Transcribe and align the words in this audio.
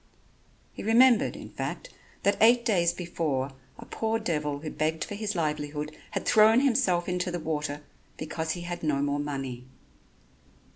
He 0.73 0.81
remembered, 0.81 1.35
in 1.35 1.49
fact, 1.51 1.91
that 2.23 2.35
eight 2.41 2.65
days 2.65 2.91
before 2.91 3.51
a 3.77 3.85
poor 3.85 4.17
devil 4.17 4.61
who 4.61 4.71
begged 4.71 5.03
for 5.03 5.13
his 5.13 5.35
livelihood, 5.35 5.95
had 6.09 6.25
thrown 6.25 6.61
himself 6.61 7.07
into 7.07 7.29
the 7.29 7.39
water 7.39 7.83
because 8.17 8.53
he 8.53 8.61
had 8.61 8.81
no 8.81 9.03
more 9.03 9.19
money. 9.19 9.63